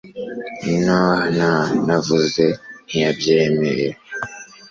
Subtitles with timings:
[0.83, 1.59] nuh-uh!
[1.85, 2.45] navuze;
[2.87, 3.87] ntiyabyemeye